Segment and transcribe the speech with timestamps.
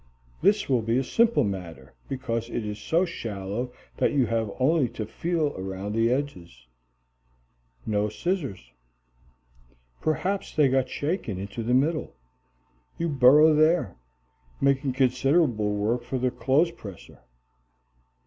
[0.41, 4.89] This will be a simple matter, because it is so shallow that you have only
[4.89, 6.65] to feel around the edges.
[7.85, 8.71] No scissors.
[10.01, 12.15] Perhaps they got shaken into the middle.
[12.97, 13.95] You burrow there,
[14.59, 17.19] making considerable work for the clothes presser.